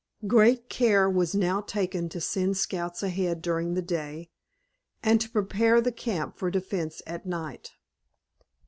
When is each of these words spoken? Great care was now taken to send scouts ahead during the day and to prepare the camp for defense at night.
Great 0.25 0.67
care 0.67 1.07
was 1.07 1.35
now 1.35 1.61
taken 1.61 2.09
to 2.09 2.19
send 2.19 2.57
scouts 2.57 3.03
ahead 3.03 3.39
during 3.39 3.75
the 3.75 3.83
day 3.83 4.31
and 5.03 5.21
to 5.21 5.29
prepare 5.29 5.79
the 5.79 5.91
camp 5.91 6.35
for 6.39 6.49
defense 6.49 7.03
at 7.05 7.23
night. 7.27 7.73